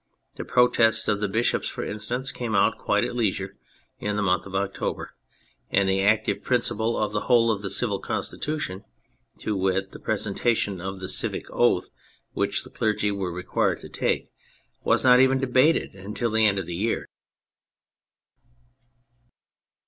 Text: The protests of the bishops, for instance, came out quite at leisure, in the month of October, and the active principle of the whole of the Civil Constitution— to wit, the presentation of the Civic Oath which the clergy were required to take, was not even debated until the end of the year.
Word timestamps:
The 0.33 0.45
protests 0.45 1.07
of 1.07 1.19
the 1.19 1.27
bishops, 1.29 1.69
for 1.69 1.85
instance, 1.85 2.31
came 2.31 2.55
out 2.55 2.79
quite 2.79 3.03
at 3.03 3.15
leisure, 3.15 3.55
in 3.99 4.15
the 4.15 4.23
month 4.23 4.47
of 4.47 4.55
October, 4.55 5.11
and 5.69 5.87
the 5.87 6.01
active 6.01 6.41
principle 6.41 6.97
of 6.97 7.11
the 7.11 7.19
whole 7.29 7.51
of 7.51 7.61
the 7.61 7.69
Civil 7.69 7.99
Constitution— 7.99 8.83
to 9.41 9.55
wit, 9.55 9.91
the 9.91 9.99
presentation 9.99 10.81
of 10.81 11.01
the 11.01 11.07
Civic 11.07 11.45
Oath 11.51 11.87
which 12.33 12.63
the 12.63 12.71
clergy 12.71 13.11
were 13.11 13.31
required 13.31 13.77
to 13.81 13.89
take, 13.89 14.27
was 14.83 15.03
not 15.03 15.19
even 15.19 15.37
debated 15.37 15.93
until 15.93 16.31
the 16.31 16.47
end 16.47 16.57
of 16.57 16.65
the 16.65 16.73
year. 16.75 17.07